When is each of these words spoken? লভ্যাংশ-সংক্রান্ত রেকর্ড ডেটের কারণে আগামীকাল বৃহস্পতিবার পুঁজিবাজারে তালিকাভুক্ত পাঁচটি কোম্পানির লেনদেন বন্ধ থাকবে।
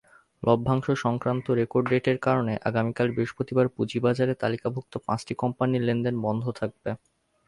লভ্যাংশ-সংক্রান্ত 0.43 1.45
রেকর্ড 1.59 1.85
ডেটের 1.89 2.17
কারণে 2.25 2.53
আগামীকাল 2.69 3.07
বৃহস্পতিবার 3.11 3.65
পুঁজিবাজারে 3.75 4.33
তালিকাভুক্ত 4.41 4.93
পাঁচটি 5.07 5.33
কোম্পানির 5.41 5.85
লেনদেন 5.87 6.15
বন্ধ 6.25 6.43
থাকবে। 6.59 6.89